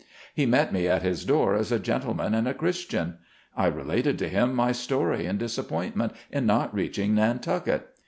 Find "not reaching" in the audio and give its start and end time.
6.47-7.13